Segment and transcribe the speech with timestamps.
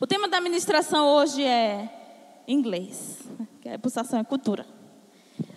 [0.00, 3.18] O tema da ministração hoje é inglês,
[3.60, 4.64] que é pulsação é cultura.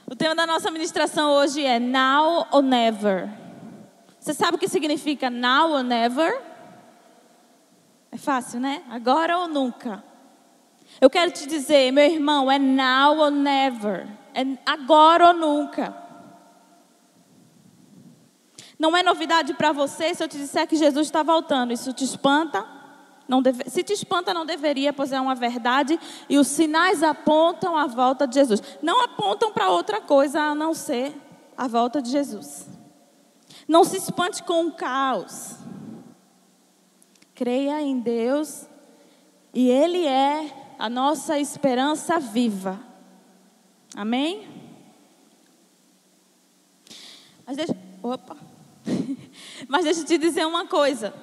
[0.05, 3.29] O tema da nossa ministração hoje é now or never.
[4.19, 6.41] Você sabe o que significa now or never?
[8.11, 8.83] É fácil, né?
[8.89, 10.03] Agora ou nunca.
[10.99, 14.09] Eu quero te dizer, meu irmão, é now or never.
[14.33, 15.95] É agora ou nunca.
[18.77, 21.71] Não é novidade para você se eu te disser que Jesus está voltando.
[21.71, 22.72] Isso te espanta?
[23.41, 25.99] Deve, se te espanta, não deveria, pois é uma verdade.
[26.29, 28.61] E os sinais apontam a volta de Jesus.
[28.81, 31.15] Não apontam para outra coisa a não ser
[31.57, 32.67] a volta de Jesus.
[33.67, 35.57] Não se espante com o caos.
[37.33, 38.67] Creia em Deus
[39.53, 42.79] e Ele é a nossa esperança viva.
[43.95, 44.47] Amém?
[47.45, 48.35] Mas deixa, opa.
[49.67, 51.13] Mas deixa eu te dizer uma coisa.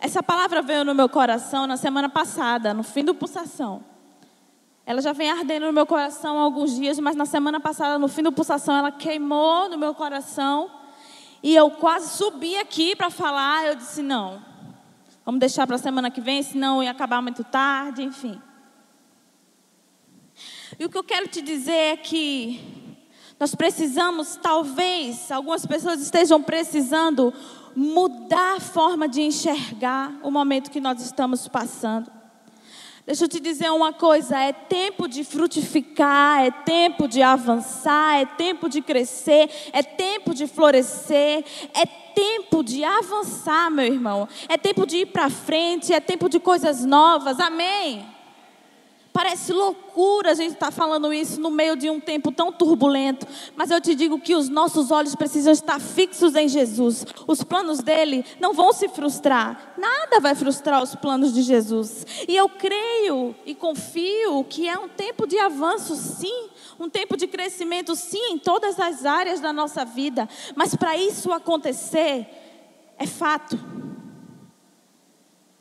[0.00, 3.84] Essa palavra veio no meu coração na semana passada, no fim do pulsação.
[4.86, 8.08] Ela já vem ardendo no meu coração há alguns dias, mas na semana passada, no
[8.08, 10.70] fim do pulsação, ela queimou no meu coração.
[11.42, 13.66] E eu quase subi aqui para falar.
[13.66, 14.42] Eu disse: não,
[15.22, 18.40] vamos deixar para a semana que vem, senão ia acabar muito tarde, enfim.
[20.78, 22.58] E o que eu quero te dizer é que
[23.38, 27.34] nós precisamos, talvez, algumas pessoas estejam precisando
[27.74, 32.10] mudar a forma de enxergar o momento que nós estamos passando.
[33.06, 38.26] Deixa eu te dizer uma coisa: é tempo de frutificar, é tempo de avançar, é
[38.26, 44.28] tempo de crescer, é tempo de florescer, é tempo de avançar, meu irmão.
[44.48, 47.40] É tempo de ir para frente, é tempo de coisas novas.
[47.40, 48.19] Amém?
[49.12, 53.26] Parece loucura a gente estar tá falando isso no meio de um tempo tão turbulento,
[53.56, 57.04] mas eu te digo que os nossos olhos precisam estar fixos em Jesus.
[57.26, 62.06] Os planos dele não vão se frustrar, nada vai frustrar os planos de Jesus.
[62.28, 67.26] E eu creio e confio que é um tempo de avanço, sim, um tempo de
[67.26, 72.28] crescimento, sim, em todas as áreas da nossa vida, mas para isso acontecer,
[72.96, 73.58] é fato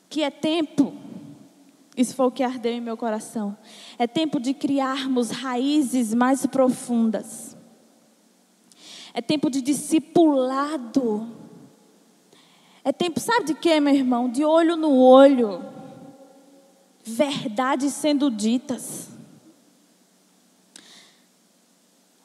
[0.08, 0.94] que é tempo
[2.00, 3.58] isso foi o que ardeu em meu coração.
[3.98, 7.58] É tempo de criarmos raízes mais profundas.
[9.14, 11.30] É tempo de discipulado.
[12.86, 14.30] É tempo, sabe de quê, meu irmão?
[14.30, 15.62] De olho no olho.
[17.04, 19.10] Verdades sendo ditas.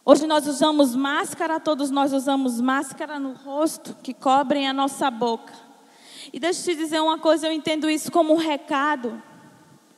[0.04, 5.52] Hoje nós usamos máscara, todos nós usamos máscara no rosto que cobrem a nossa boca.
[6.32, 9.20] E deixa eu te dizer uma coisa, eu entendo isso como um recado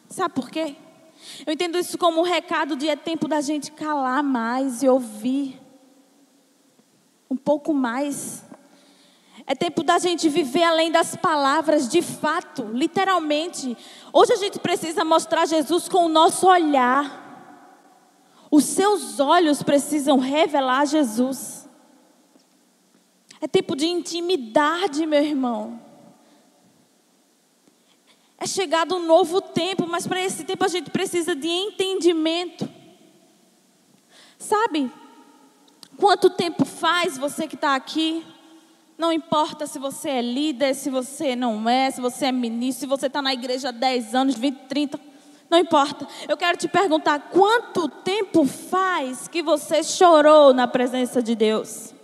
[0.09, 0.77] Sabe por quê?
[1.47, 5.61] Eu entendo isso como um recado de é tempo da gente calar mais e ouvir
[7.31, 8.45] um pouco mais.
[9.47, 13.77] É tempo da gente viver além das palavras, de fato, literalmente.
[14.13, 17.25] Hoje a gente precisa mostrar Jesus com o nosso olhar.
[18.51, 21.69] Os seus olhos precisam revelar Jesus.
[23.41, 25.86] É tempo de intimidade, meu irmão.
[28.39, 32.69] É chegado um novo tempo, mas para esse tempo a gente precisa de entendimento.
[34.39, 34.91] Sabe?
[35.97, 38.25] Quanto tempo faz você que está aqui?
[38.99, 42.87] Não importa se você é líder, se você não é, se você é ministro, se
[42.87, 45.01] você está na igreja há 10 anos, 20, 30.
[45.49, 46.07] Não importa.
[46.29, 51.96] Eu quero te perguntar: quanto tempo faz que você chorou na presença de Deus?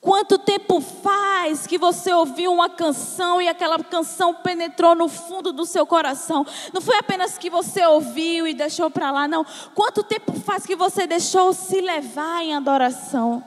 [0.00, 5.66] Quanto tempo faz que você ouviu uma canção e aquela canção penetrou no fundo do
[5.66, 6.46] seu coração?
[6.72, 9.44] Não foi apenas que você ouviu e deixou para lá, não.
[9.74, 13.44] Quanto tempo faz que você deixou se levar em adoração?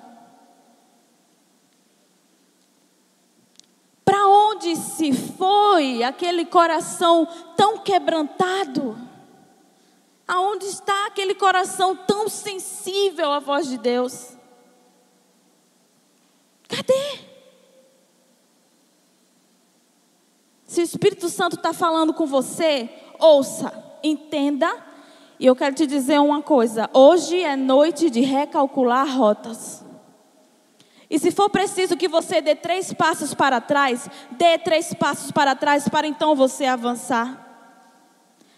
[4.05, 7.27] Para onde se foi aquele coração
[7.57, 8.95] tão quebrantado?
[10.27, 14.37] Aonde está aquele coração tão sensível à voz de Deus?
[16.75, 17.19] Cadê?
[20.65, 22.89] Se o Espírito Santo está falando com você,
[23.19, 23.71] ouça,
[24.03, 24.75] entenda.
[25.39, 29.85] E eu quero te dizer uma coisa: hoje é noite de recalcular rotas.
[31.09, 35.55] E se for preciso que você dê três passos para trás, dê três passos para
[35.55, 37.42] trás para então você avançar.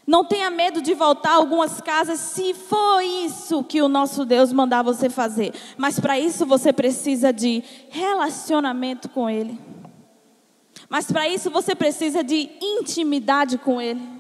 [0.08, 4.54] Não tenha medo de voltar a algumas casas se for isso que o nosso Deus
[4.54, 5.54] mandar você fazer.
[5.78, 9.60] Mas para isso você precisa de relacionamento com Ele.
[10.88, 14.16] Mas para isso você precisa de intimidade com Ele.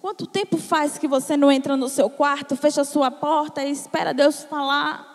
[0.00, 3.70] Quanto tempo faz que você não entra no seu quarto, fecha a sua porta e
[3.70, 5.13] espera Deus falar?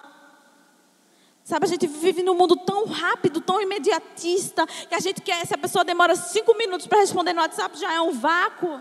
[1.49, 5.55] Sabe, a gente vive num mundo tão rápido, tão imediatista, que a gente quer, se
[5.55, 8.79] a pessoa demora cinco minutos para responder no WhatsApp, já é um vácuo.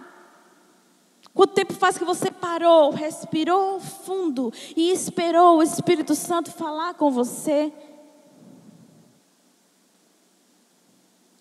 [1.32, 7.11] Quanto tempo faz que você parou, respirou fundo e esperou o Espírito Santo falar com
[7.11, 7.73] você?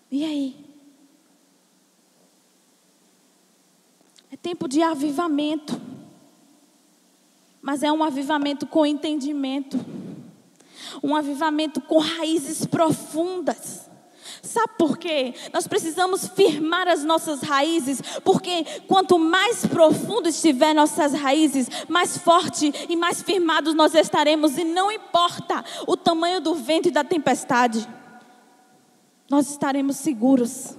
[0.10, 0.66] E aí?
[4.32, 5.78] É tempo de avivamento.
[7.62, 9.78] Mas é um avivamento com entendimento.
[11.04, 13.89] Um avivamento com raízes profundas.
[14.42, 15.34] Sabe por quê?
[15.54, 22.72] Nós precisamos firmar as nossas raízes, porque quanto mais profundo estiver nossas raízes, mais forte
[22.88, 27.88] e mais firmados nós estaremos, e não importa o tamanho do vento e da tempestade,
[29.30, 30.78] nós estaremos seguros.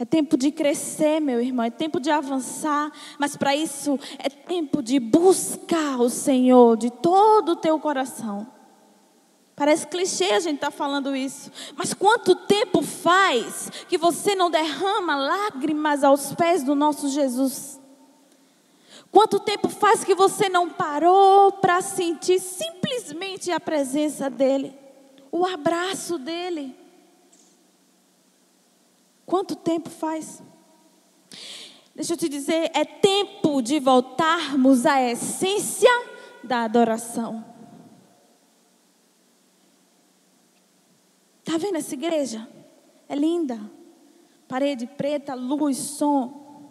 [0.00, 4.80] É tempo de crescer, meu irmão, é tempo de avançar, mas para isso é tempo
[4.80, 8.46] de buscar o Senhor de todo o teu coração.
[9.56, 14.48] Parece clichê a gente estar tá falando isso, mas quanto tempo faz que você não
[14.48, 17.80] derrama lágrimas aos pés do nosso Jesus?
[19.10, 24.78] Quanto tempo faz que você não parou para sentir simplesmente a presença dEle,
[25.32, 26.87] o abraço dEle?
[29.28, 30.42] Quanto tempo faz?
[31.94, 35.90] Deixa eu te dizer, é tempo de voltarmos à essência
[36.42, 37.44] da adoração.
[41.40, 42.48] Está vendo essa igreja?
[43.06, 43.60] É linda.
[44.48, 46.64] Parede preta, luz, som.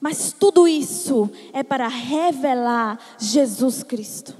[0.00, 4.36] Mas tudo isso é para revelar Jesus Cristo.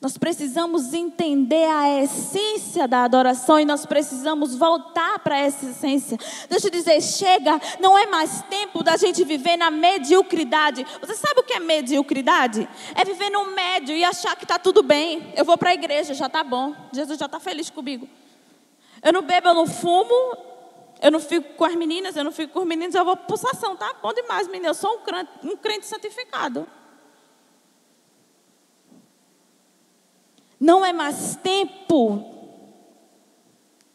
[0.00, 6.16] Nós precisamos entender a essência da adoração e nós precisamos voltar para essa essência.
[6.48, 10.86] Deixa eu dizer, chega, não é mais tempo da gente viver na mediocridade.
[11.02, 12.66] Você sabe o que é mediocridade?
[12.94, 15.34] É viver no médio e achar que está tudo bem.
[15.36, 16.74] Eu vou para a igreja, já está bom.
[16.94, 18.08] Jesus já está feliz comigo.
[19.02, 20.14] Eu não bebo, eu não fumo,
[21.02, 23.76] eu não fico com as meninas, eu não fico com os meninos, eu vou pulsação,
[23.76, 24.68] tá bom demais, menina.
[24.68, 26.66] Eu sou um crente, um crente santificado.
[30.60, 32.22] Não é mais tempo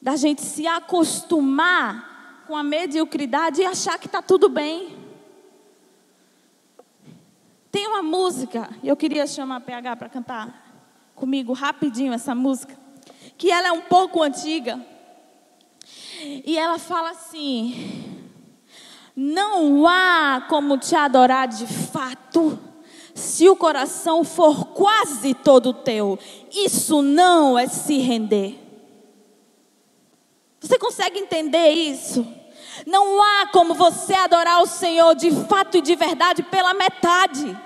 [0.01, 4.97] da gente se acostumar com a mediocridade e achar que está tudo bem.
[7.71, 12.75] Tem uma música, eu queria chamar a PH para cantar comigo rapidinho essa música,
[13.37, 14.83] que ela é um pouco antiga.
[16.19, 18.23] E ela fala assim:
[19.15, 22.57] Não há como te adorar de fato
[23.15, 26.19] se o coração for quase todo teu,
[26.53, 28.59] isso não é se render.
[30.59, 32.27] Você consegue entender isso?
[32.85, 37.57] Não há como você adorar o Senhor de fato e de verdade pela metade.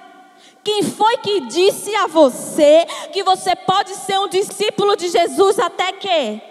[0.64, 5.92] Quem foi que disse a você que você pode ser um discípulo de Jesus até
[5.94, 6.49] que?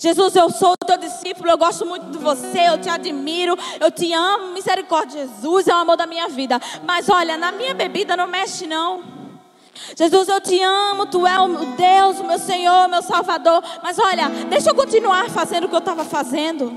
[0.00, 4.10] Jesus, eu sou teu discípulo, eu gosto muito de você, eu te admiro, eu te
[4.14, 6.58] amo, misericórdia, Jesus é o amor da minha vida.
[6.86, 9.04] Mas olha, na minha bebida não mexe não.
[9.94, 13.62] Jesus, eu te amo, tu é o Deus, o meu Senhor, o meu Salvador.
[13.82, 16.72] Mas olha, deixa eu continuar fazendo o que eu estava fazendo.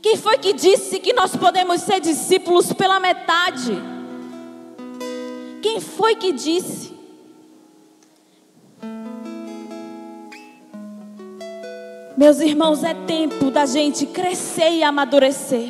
[0.00, 3.82] Quem foi que disse que nós podemos ser discípulos pela metade?
[5.60, 6.95] Quem foi que disse?
[12.16, 15.68] Meus irmãos, é tempo da gente crescer e amadurecer.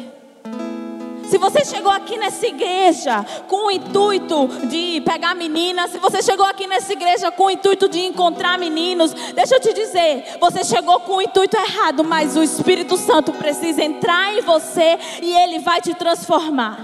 [1.28, 6.46] Se você chegou aqui nessa igreja com o intuito de pegar meninas, se você chegou
[6.46, 11.00] aqui nessa igreja com o intuito de encontrar meninos, deixa eu te dizer, você chegou
[11.00, 15.80] com o intuito errado, mas o Espírito Santo precisa entrar em você e ele vai
[15.80, 16.78] te transformar.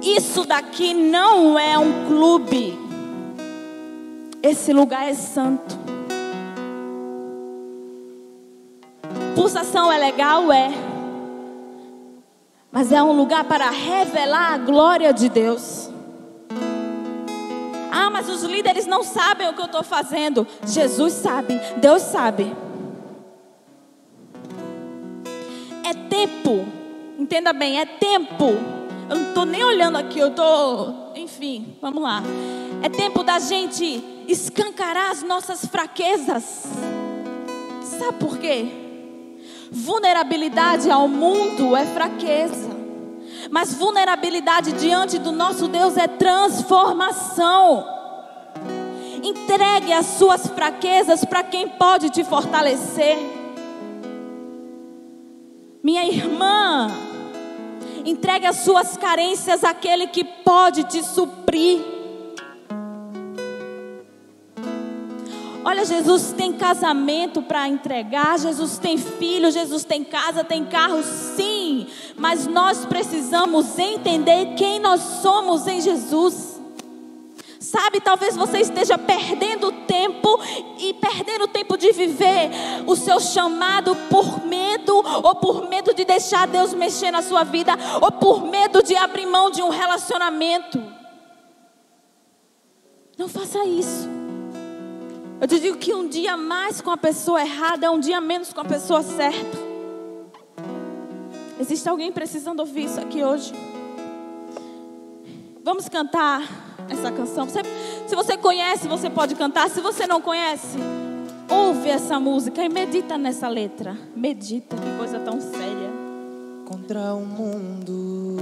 [0.00, 2.78] Isso daqui não é um clube.
[4.42, 5.99] Esse lugar é santo.
[9.34, 10.52] Pulsação é legal?
[10.52, 10.70] É.
[12.72, 15.90] Mas é um lugar para revelar a glória de Deus.
[17.90, 20.46] Ah, mas os líderes não sabem o que eu estou fazendo.
[20.64, 22.54] Jesus sabe, Deus sabe.
[25.84, 26.64] É tempo,
[27.18, 28.44] entenda bem, é tempo.
[29.08, 31.12] Eu não estou nem olhando aqui, eu estou.
[31.16, 32.22] Enfim, vamos lá.
[32.82, 36.64] É tempo da gente escancarar as nossas fraquezas.
[37.82, 38.79] Sabe por quê?
[39.70, 42.68] Vulnerabilidade ao mundo é fraqueza.
[43.50, 47.86] Mas vulnerabilidade diante do nosso Deus é transformação.
[49.22, 53.16] Entregue as suas fraquezas para quem pode te fortalecer.
[55.82, 56.90] Minha irmã,
[58.04, 61.99] entregue as suas carências àquele que pode te suprir.
[65.70, 71.86] Olha, Jesus tem casamento para entregar, Jesus tem filho, Jesus tem casa, tem carro, sim,
[72.16, 76.60] mas nós precisamos entender quem nós somos em Jesus.
[77.60, 80.40] Sabe, talvez você esteja perdendo tempo
[80.76, 82.50] e perdendo tempo de viver
[82.84, 87.78] o seu chamado por medo, ou por medo de deixar Deus mexer na sua vida,
[88.00, 90.82] ou por medo de abrir mão de um relacionamento.
[93.16, 94.19] Não faça isso.
[95.40, 98.52] Eu te digo que um dia mais com a pessoa errada é um dia menos
[98.52, 99.58] com a pessoa certa.
[101.58, 103.52] Existe alguém precisando ouvir isso aqui hoje?
[105.64, 106.42] Vamos cantar
[106.90, 107.46] essa canção.
[107.46, 107.60] Você,
[108.06, 109.70] se você conhece, você pode cantar.
[109.70, 110.76] Se você não conhece,
[111.48, 113.96] ouve essa música e medita nessa letra.
[114.14, 115.90] Medita, que coisa tão séria.
[116.66, 118.36] Contra o mundo,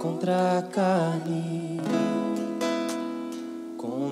[0.00, 1.75] contra a carne,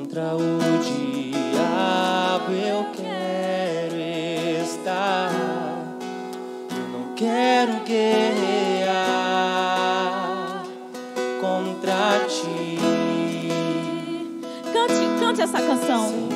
[0.04, 3.96] contra o diabo eu quero
[4.62, 5.30] estar.
[6.70, 8.92] Eu não quero guerrear
[11.40, 12.78] contra ti.
[14.72, 16.33] Cante, cante essa canção.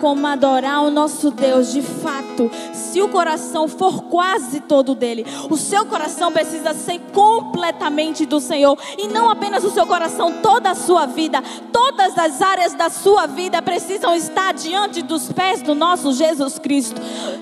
[0.00, 5.24] Como adorar o nosso Deus de fato, se o coração for quase todo dele.
[5.48, 10.70] O seu coração precisa ser completamente do Senhor, e não apenas o seu coração, toda
[10.70, 11.42] a sua vida,
[11.72, 17.00] todas as áreas da sua vida precisam estar diante dos pés do nosso Jesus Cristo.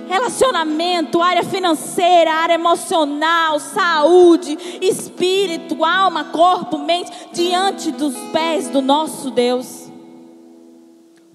[0.09, 9.31] Relacionamento, área financeira, área emocional, saúde, espírito, alma, corpo, mente, diante dos pés do nosso
[9.31, 9.88] Deus.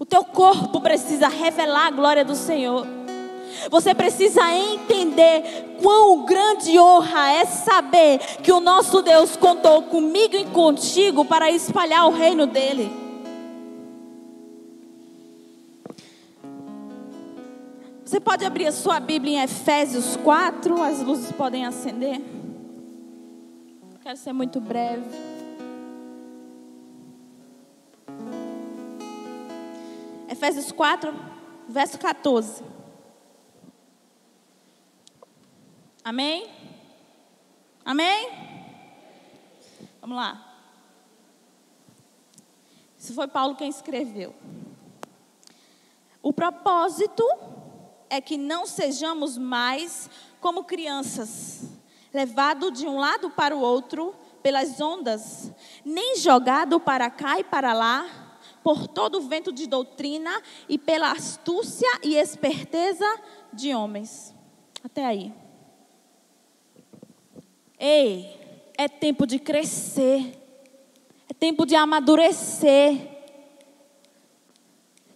[0.04, 2.86] O teu corpo precisa revelar a glória do Senhor.
[3.70, 10.44] Você precisa entender quão grande honra é saber que o nosso Deus contou comigo e
[10.44, 12.92] contigo para espalhar o reino dele.
[18.04, 22.20] Você pode abrir a sua Bíblia em Efésios 4, as luzes podem acender.
[24.02, 25.33] Quero ser muito breve.
[30.28, 31.14] Efésios 4,
[31.68, 32.64] verso 14.
[36.02, 36.50] Amém?
[37.84, 38.30] Amém?
[40.00, 40.54] Vamos lá.
[42.98, 44.34] Isso foi Paulo quem escreveu.
[46.22, 47.22] O propósito
[48.08, 50.08] é que não sejamos mais
[50.40, 51.64] como crianças,
[52.12, 55.50] levado de um lado para o outro pelas ondas,
[55.84, 58.23] nem jogado para cá e para lá
[58.62, 63.06] por todo o vento de doutrina e pela astúcia e esperteza
[63.52, 64.34] de homens.
[64.82, 65.32] Até aí.
[67.78, 68.38] Ei,
[68.76, 70.40] é tempo de crescer.
[71.28, 73.14] É tempo de amadurecer.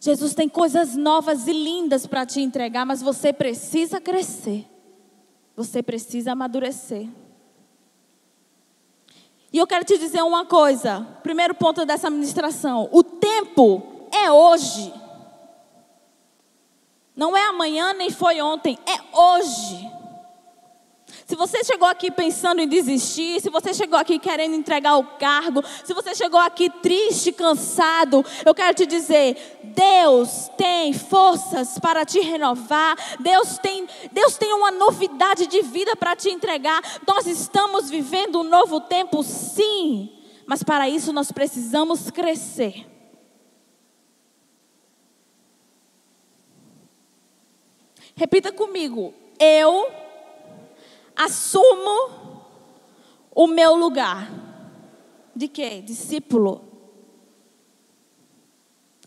[0.01, 4.65] Jesus tem coisas novas e lindas para te entregar, mas você precisa crescer.
[5.57, 7.09] Você precisa amadurecer.
[9.53, 11.07] E eu quero te dizer uma coisa.
[11.23, 14.93] Primeiro ponto dessa ministração: o tempo é hoje.
[17.17, 19.98] Não é amanhã nem foi ontem, é hoje.
[21.39, 25.95] Você chegou aqui pensando em desistir, se você chegou aqui querendo entregar o cargo, se
[25.95, 32.97] você chegou aqui triste, cansado, eu quero te dizer, Deus tem forças para te renovar.
[33.21, 36.83] Deus tem, Deus tem uma novidade de vida para te entregar.
[37.07, 40.11] Nós estamos vivendo um novo tempo, sim,
[40.45, 42.85] mas para isso nós precisamos crescer.
[48.17, 49.15] Repita comigo.
[49.39, 50.08] Eu
[51.19, 52.45] assumo
[53.35, 54.31] o meu lugar.
[55.35, 55.83] De quê?
[55.83, 56.63] Discípulo.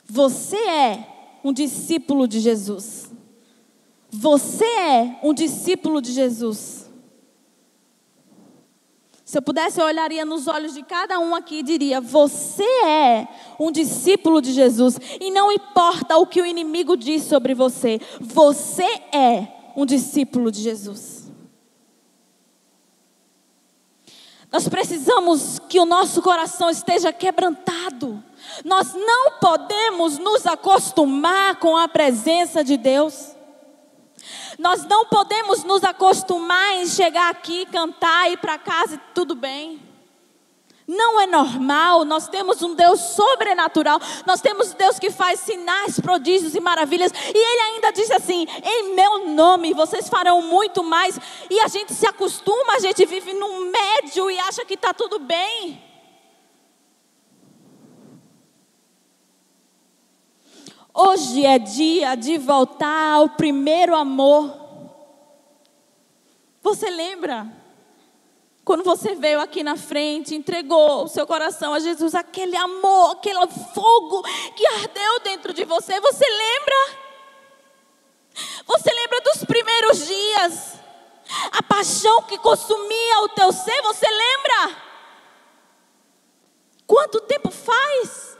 [0.05, 1.07] Você é
[1.43, 3.09] um discípulo de Jesus.
[4.09, 6.89] Você é um discípulo de Jesus.
[9.23, 13.25] Se eu pudesse, eu olharia nos olhos de cada um aqui e diria: Você é
[13.57, 14.99] um discípulo de Jesus.
[15.21, 20.61] E não importa o que o inimigo diz sobre você, você é um discípulo de
[20.61, 21.10] Jesus.
[24.51, 28.21] Nós precisamos que o nosso coração esteja quebrantado.
[28.65, 33.35] Nós não podemos nos acostumar com a presença de Deus.
[34.59, 39.90] Nós não podemos nos acostumar em chegar aqui, cantar, ir para casa e tudo bem.
[40.91, 45.97] Não é normal, nós temos um Deus sobrenatural, nós temos um Deus que faz sinais,
[46.01, 51.17] prodígios e maravilhas, e Ele ainda diz assim: em meu nome vocês farão muito mais,
[51.49, 55.17] e a gente se acostuma, a gente vive no médio e acha que está tudo
[55.17, 55.81] bem.
[60.93, 64.59] Hoje é dia de voltar ao primeiro amor.
[66.61, 67.60] Você lembra?
[68.71, 73.45] Quando você veio aqui na frente, entregou o seu coração a Jesus, aquele amor, aquele
[73.75, 74.23] fogo
[74.55, 76.99] que ardeu dentro de você, você lembra?
[78.65, 80.79] Você lembra dos primeiros dias?
[81.51, 84.81] A paixão que consumia o teu ser, você lembra?
[86.87, 88.37] Quanto tempo faz?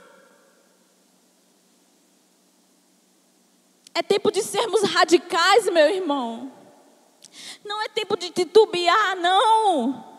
[3.94, 6.50] É tempo de sermos radicais, meu irmão.
[7.62, 10.11] Não é tempo de titubear, não.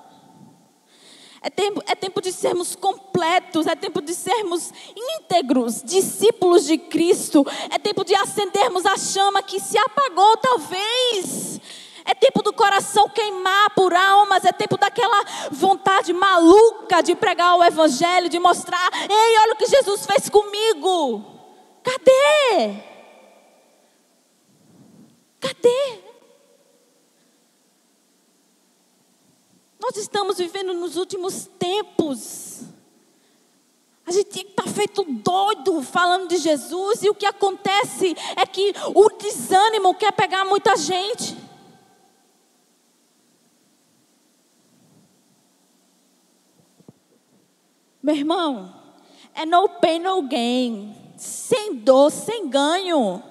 [1.46, 7.46] É tempo, é tempo de sermos completos, é tempo de sermos íntegros, discípulos de Cristo.
[7.70, 11.60] É tempo de acendermos a chama que se apagou, talvez.
[12.06, 17.64] É tempo do coração queimar por almas, é tempo daquela vontade maluca de pregar o
[17.64, 21.26] Evangelho, de mostrar: ei, olha o que Jesus fez comigo.
[21.84, 22.78] Cadê?
[25.42, 26.13] Cadê?
[29.84, 32.62] Nós estamos vivendo nos últimos tempos.
[34.06, 39.10] A gente está feito doido falando de Jesus, e o que acontece é que o
[39.10, 41.36] desânimo quer pegar muita gente.
[48.02, 48.74] Meu irmão,
[49.34, 50.96] é no pain, no gain.
[51.18, 53.22] Sem dor, sem ganho.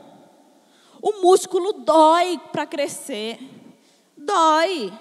[1.01, 3.39] O músculo dói para crescer.
[4.15, 4.93] Dói.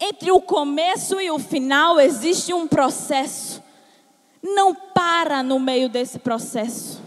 [0.00, 3.62] Entre o começo e o final existe um processo.
[4.42, 7.02] Não para no meio desse processo.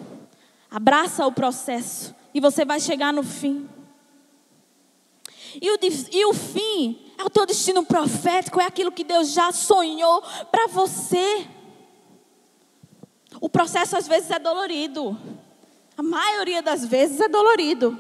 [0.70, 3.68] Abraça o processo e você vai chegar no fim.
[5.62, 5.80] E o,
[6.12, 10.22] e o fim é o teu destino profético, é aquilo que Deus já sonhou
[10.52, 11.48] para você.
[13.42, 15.18] O processo às vezes é dolorido.
[15.98, 18.00] A maioria das vezes é dolorido.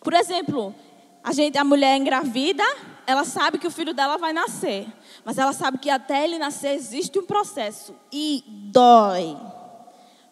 [0.00, 0.74] Por exemplo,
[1.22, 2.64] a, gente, a mulher engravida,
[3.10, 4.86] ela sabe que o filho dela vai nascer.
[5.24, 7.94] Mas ela sabe que até ele nascer existe um processo.
[8.12, 9.36] E dói.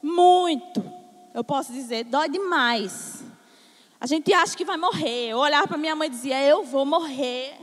[0.02, 0.82] Muito.
[1.34, 3.24] Eu posso dizer, dói demais.
[4.00, 5.30] A gente acha que vai morrer.
[5.30, 7.54] Eu olhava para minha mãe e dizia, eu vou morrer.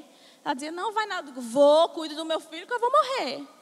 [0.44, 1.32] Ela dizia, não vai nada.
[1.36, 3.55] Vou, cuido do meu filho que eu vou morrer.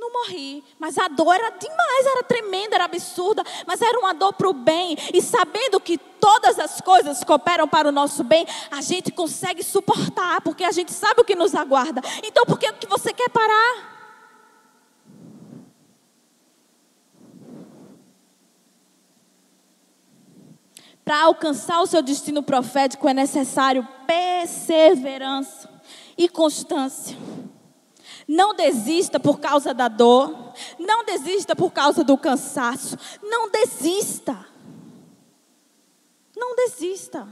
[0.00, 4.32] Não morri, mas a dor era demais, era tremenda, era absurda, mas era uma dor
[4.32, 4.96] para o bem.
[5.12, 10.40] E sabendo que todas as coisas cooperam para o nosso bem, a gente consegue suportar,
[10.40, 12.00] porque a gente sabe o que nos aguarda.
[12.24, 13.90] Então, por que, que você quer parar?
[21.04, 25.68] Para alcançar o seu destino profético é necessário perseverança
[26.16, 27.18] e constância.
[28.32, 30.54] Não desista por causa da dor.
[30.78, 32.96] Não desista por causa do cansaço.
[33.20, 34.46] Não desista.
[36.36, 37.26] Não desista.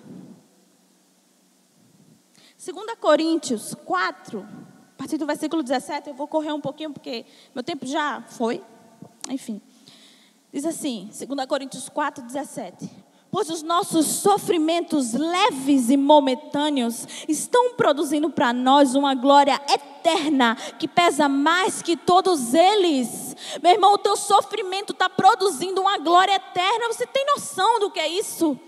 [2.59, 7.63] 2 Coríntios 4, a partir do versículo 17, eu vou correr um pouquinho porque meu
[7.63, 8.61] tempo já foi.
[9.31, 9.63] Enfim.
[10.53, 12.91] Diz assim, 2 Coríntios 4, 17.
[13.31, 20.89] Pois os nossos sofrimentos leves e momentâneos estão produzindo para nós uma glória eterna que
[20.89, 23.37] pesa mais que todos eles.
[23.63, 26.89] Meu irmão, o teu sofrimento está produzindo uma glória eterna.
[26.89, 28.59] Você tem noção do que é isso?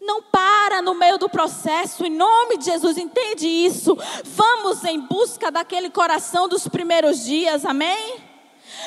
[0.00, 3.96] Não para no meio do processo, em nome de Jesus, entende isso.
[4.24, 8.25] Vamos em busca daquele coração dos primeiros dias, amém?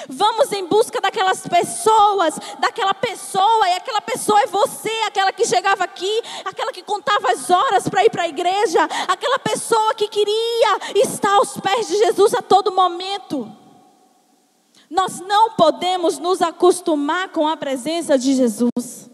[0.07, 5.83] Vamos em busca daquelas pessoas, daquela pessoa, e aquela pessoa é você, aquela que chegava
[5.83, 10.79] aqui, aquela que contava as horas para ir para a igreja, aquela pessoa que queria
[10.95, 13.51] estar aos pés de Jesus a todo momento.
[14.89, 19.09] Nós não podemos nos acostumar com a presença de Jesus.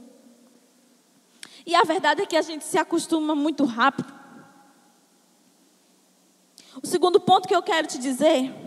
[1.65, 4.13] E a verdade é que a gente se acostuma muito rápido.
[6.81, 8.64] O segundo ponto que eu quero te dizer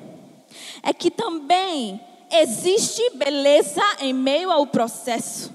[0.82, 5.52] é que também existe beleza em meio ao processo.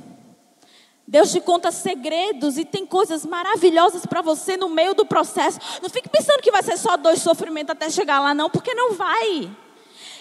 [1.07, 5.59] Deus te conta segredos e tem coisas maravilhosas para você no meio do processo.
[5.81, 8.93] Não fique pensando que vai ser só dois sofrimentos até chegar lá, não, porque não
[8.93, 9.55] vai.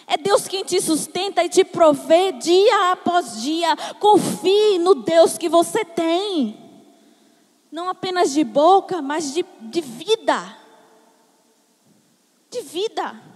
[0.06, 3.74] É Deus quem te sustenta e te provê dia após dia.
[4.00, 6.58] Confie no Deus que você tem.
[7.70, 10.58] Não apenas de boca, mas de, de vida.
[12.50, 13.31] De vida.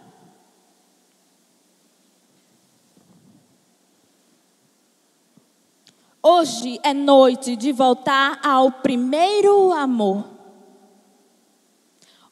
[6.28, 10.24] Hoje é noite de voltar ao primeiro amor.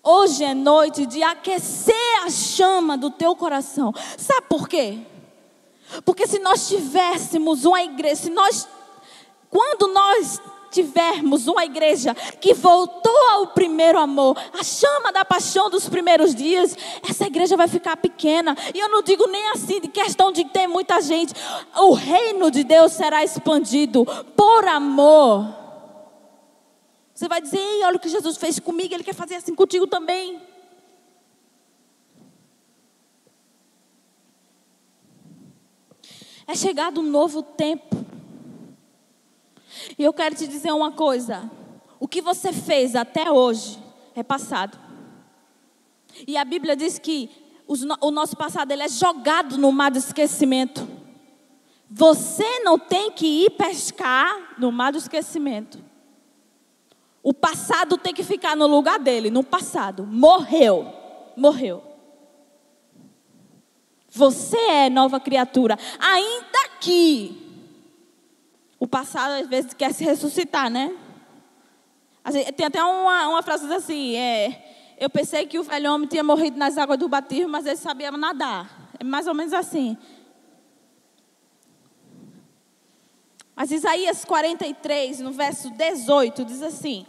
[0.02, 3.94] Hoje é noite de aquecer a chama do teu coração.
[4.18, 4.98] Sabe por quê?
[6.04, 8.66] Porque se nós tivéssemos uma igreja, se nós,
[9.48, 10.42] quando nós
[10.74, 16.76] tivermos uma igreja que voltou ao primeiro amor, a chama da paixão dos primeiros dias,
[17.08, 18.56] essa igreja vai ficar pequena.
[18.74, 21.32] E eu não digo nem assim de questão de ter muita gente.
[21.76, 24.04] O reino de Deus será expandido
[24.36, 25.54] por amor.
[27.14, 29.86] Você vai dizer, Ei, olha o que Jesus fez comigo, Ele quer fazer assim contigo
[29.86, 30.42] também.
[36.46, 38.03] É chegado um novo tempo.
[39.98, 41.50] E eu quero te dizer uma coisa:
[41.98, 43.78] o que você fez até hoje
[44.14, 44.78] é passado.
[46.26, 47.30] E a Bíblia diz que
[47.66, 50.86] o nosso passado ele é jogado no mar do esquecimento.
[51.90, 55.78] Você não tem que ir pescar no mar do esquecimento.
[57.22, 60.04] O passado tem que ficar no lugar dele, no passado.
[60.04, 60.92] Morreu.
[61.36, 61.82] Morreu.
[64.10, 65.78] Você é nova criatura.
[65.98, 67.43] Ainda que
[68.84, 70.94] o passado às vezes quer se ressuscitar, né?
[72.56, 76.58] Tem até uma, uma frase assim: é, eu pensei que o velho homem tinha morrido
[76.58, 78.90] nas águas do batismo, mas ele sabia nadar.
[78.98, 79.96] É mais ou menos assim.
[83.56, 87.06] Mas Isaías 43, no verso 18, diz assim: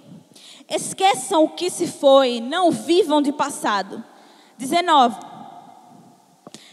[0.70, 4.04] Esqueçam o que se foi, não vivam de passado.
[4.58, 5.35] 19.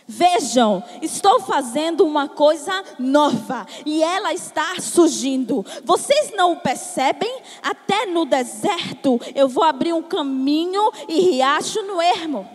[0.06, 5.64] Vejam, estou fazendo uma coisa nova e ela está surgindo.
[5.84, 7.40] Vocês não percebem?
[7.62, 12.48] Até no deserto eu vou abrir um caminho e riacho no ermo.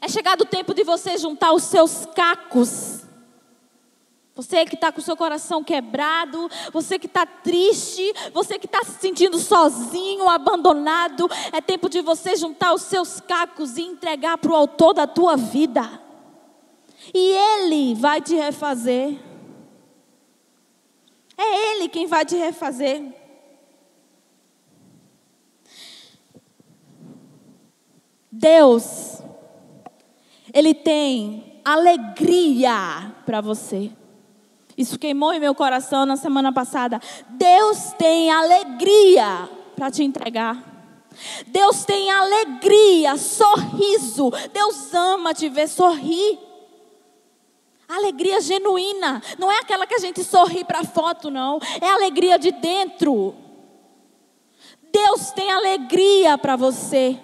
[0.00, 3.07] É chegado o tempo de você juntar os seus cacos.
[4.38, 8.84] Você que está com o seu coração quebrado, você que está triste, você que está
[8.84, 14.52] se sentindo sozinho, abandonado, é tempo de você juntar os seus cacos e entregar para
[14.52, 16.00] o autor da tua vida.
[17.12, 19.18] E Ele vai te refazer.
[21.36, 23.12] É Ele quem vai te refazer.
[28.30, 29.20] Deus,
[30.54, 33.97] Ele tem alegria para você.
[34.78, 37.00] Isso queimou em meu coração na semana passada.
[37.30, 40.62] Deus tem alegria para te entregar.
[41.48, 44.30] Deus tem alegria, sorriso.
[44.52, 46.38] Deus ama te ver sorrir.
[47.88, 49.20] Alegria genuína.
[49.36, 51.58] Não é aquela que a gente sorri para foto, não.
[51.80, 53.34] É alegria de dentro.
[54.92, 57.18] Deus tem alegria para você.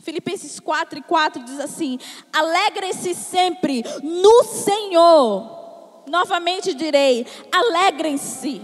[0.00, 1.98] Filipenses 4 e 4 diz assim:
[2.32, 6.04] Alegrem-se sempre no Senhor.
[6.08, 8.62] Novamente direi: alegrem-se.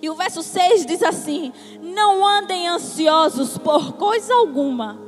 [0.00, 4.98] E o verso 6 diz assim: Não andem ansiosos por coisa alguma,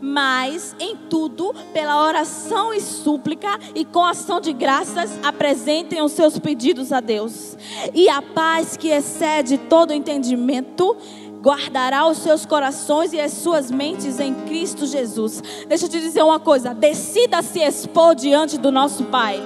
[0.00, 6.38] mas em tudo, pela oração e súplica e com ação de graças, apresentem os seus
[6.38, 7.56] pedidos a Deus.
[7.94, 10.96] E a paz que excede todo entendimento
[11.42, 15.42] guardará os seus corações e as suas mentes em Cristo Jesus.
[15.68, 19.42] Deixa eu te dizer uma coisa: decida se expor diante do nosso Pai.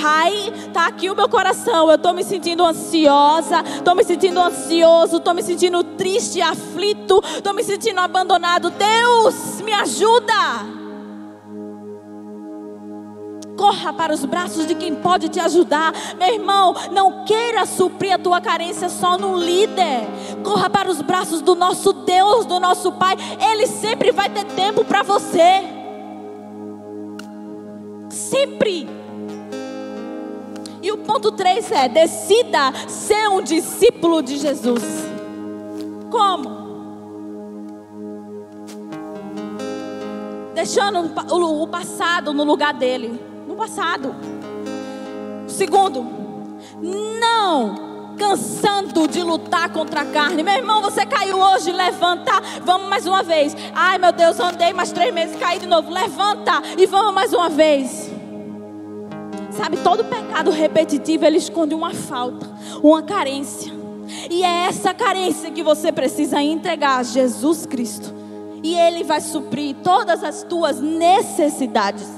[0.00, 0.32] Pai,
[0.72, 1.88] tá aqui o meu coração.
[1.88, 7.52] Eu estou me sentindo ansiosa, estou me sentindo ansioso, estou me sentindo triste, aflito, estou
[7.52, 8.70] me sentindo abandonado.
[8.70, 10.78] Deus, me ajuda
[13.58, 15.92] corra para os braços de quem pode te ajudar.
[16.16, 20.06] Meu irmão, não queira suprir a tua carência só no líder.
[20.44, 23.16] Corra para os braços do nosso Deus, do nosso Pai.
[23.50, 25.64] Ele sempre vai ter tempo para você.
[28.08, 28.88] Sempre.
[30.80, 34.84] E o ponto 3 é: decida ser um discípulo de Jesus.
[36.10, 36.68] Como?
[40.54, 43.27] Deixando o passado no lugar dele
[43.58, 44.14] passado.
[45.48, 46.06] Segundo,
[46.80, 50.42] não cansando de lutar contra a carne.
[50.42, 52.32] Meu irmão, você caiu hoje, levanta,
[52.64, 53.56] vamos mais uma vez.
[53.74, 55.90] Ai meu Deus, andei mais três meses, caí de novo.
[55.90, 58.10] Levanta e vamos mais uma vez.
[59.50, 62.48] Sabe, todo pecado repetitivo ele esconde uma falta,
[62.80, 63.72] uma carência.
[64.30, 68.14] E é essa carência que você precisa entregar a Jesus Cristo.
[68.62, 72.17] E Ele vai suprir todas as tuas necessidades.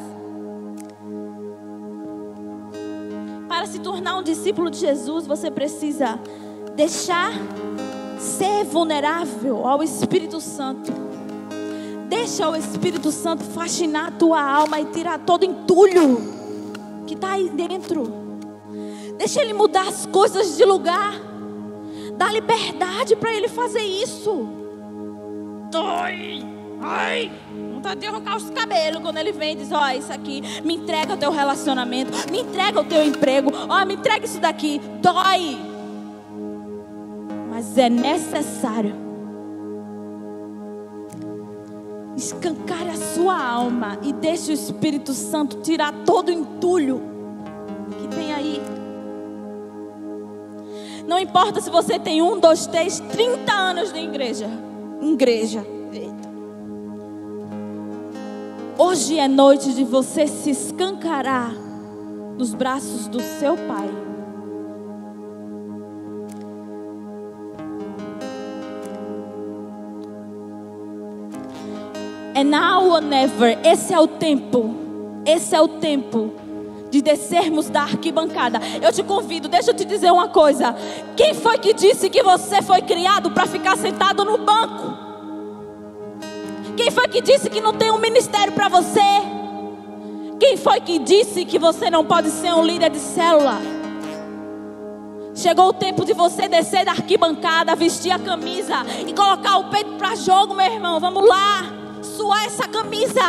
[3.60, 6.18] Para se tornar um discípulo de Jesus, você precisa
[6.74, 7.30] deixar
[8.18, 10.90] ser vulnerável ao Espírito Santo.
[12.08, 16.16] Deixa o Espírito Santo fascinar a tua alma e tirar todo entulho
[17.06, 18.10] que está aí dentro.
[19.18, 21.12] Deixa ele mudar as coisas de lugar.
[22.16, 24.48] Dá liberdade para ele fazer isso.
[25.70, 26.42] Dói.
[26.80, 27.30] Ai
[27.80, 30.74] vontade de arrancar os cabelos quando ele vem e diz: Ó, oh, isso aqui, me
[30.74, 34.80] entrega o teu relacionamento, me entrega o teu emprego, ó, oh, me entrega isso daqui.
[35.00, 35.58] Dói.
[37.48, 38.94] Mas é necessário.
[42.16, 47.00] Escancare a sua alma e deixe o Espírito Santo tirar todo o entulho
[47.98, 48.60] que tem aí.
[51.06, 54.50] Não importa se você tem um, dois, três, trinta anos de igreja.
[55.00, 55.80] Igreja.
[58.82, 61.52] Hoje é noite de você se escancarar
[62.38, 63.90] nos braços do seu Pai.
[72.34, 73.58] É now or never.
[73.62, 74.74] Esse é o tempo.
[75.26, 76.32] Esse é o tempo
[76.90, 78.58] de descermos da arquibancada.
[78.80, 80.74] Eu te convido, deixa eu te dizer uma coisa.
[81.18, 85.09] Quem foi que disse que você foi criado para ficar sentado no banco?
[86.80, 89.02] Quem foi que disse que não tem um ministério para você?
[90.40, 93.58] Quem foi que disse que você não pode ser um líder de célula?
[95.34, 99.92] Chegou o tempo de você descer da arquibancada, vestir a camisa e colocar o peito
[99.98, 100.98] para jogo, meu irmão.
[100.98, 101.64] Vamos lá,
[102.02, 103.20] suar essa camisa.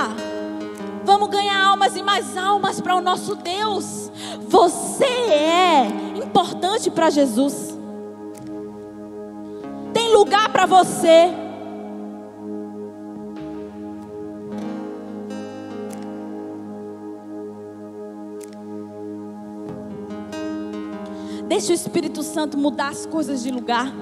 [1.03, 4.09] Vamos ganhar almas e mais almas para o nosso Deus.
[4.47, 7.77] Você é importante para Jesus.
[9.93, 11.50] Tem lugar para você.
[21.61, 23.93] Deixa o Espírito Santo mudar as coisas de lugar.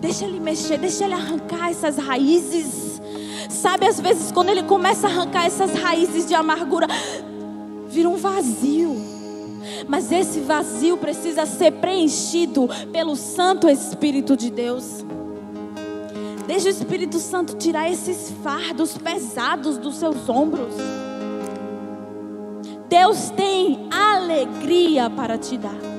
[0.00, 2.98] Deixa ele mexer, deixa ele arrancar essas raízes.
[3.50, 6.86] Sabe, às vezes, quando ele começa a arrancar essas raízes de amargura,
[7.88, 8.96] vira um vazio.
[9.86, 15.04] Mas esse vazio precisa ser preenchido pelo Santo Espírito de Deus.
[16.46, 20.72] Deixa o Espírito Santo tirar esses fardos pesados dos seus ombros.
[22.88, 25.97] Deus tem alegria para te dar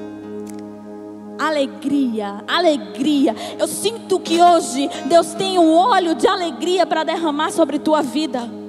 [1.39, 3.35] alegria, alegria.
[3.57, 8.59] Eu sinto que hoje Deus tem um óleo de alegria para derramar sobre tua vida.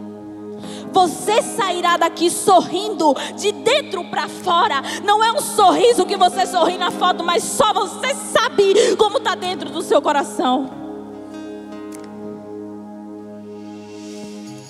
[0.92, 4.82] Você sairá daqui sorrindo de dentro para fora.
[5.04, 9.34] Não é um sorriso que você sorri na foto, mas só você sabe como está
[9.34, 10.70] dentro do seu coração.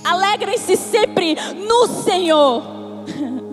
[0.03, 2.63] Alegrem-se sempre no Senhor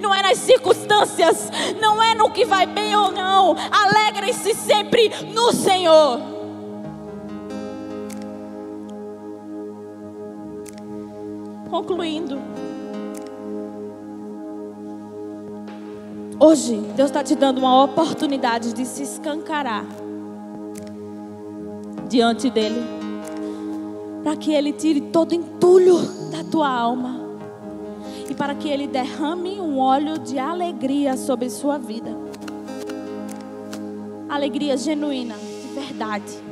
[0.00, 1.50] não é nas circunstâncias,
[1.80, 3.56] não é no que vai bem ou não.
[3.70, 6.20] Alegrem-se sempre no Senhor.
[11.70, 12.40] Concluindo.
[16.38, 19.86] Hoje, Deus está te dando uma oportunidade de se escancarar
[22.08, 22.82] diante dEle,
[24.22, 25.98] para que Ele tire todo entulho
[26.30, 27.25] da tua alma
[28.36, 32.10] para que Ele derrame um óleo de alegria sobre sua vida.
[34.28, 36.45] Alegria genuína, de verdade.